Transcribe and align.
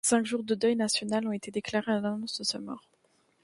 Cinq 0.03 0.25
jours 0.25 0.41
de 0.43 0.55
deuil 0.55 0.75
national 0.75 1.27
ont 1.27 1.31
été 1.31 1.51
déclarés 1.51 1.91
à 1.91 1.99
l'annonce 1.99 2.39
de 2.39 2.43
sa 2.43 2.57
mort. 2.57 2.89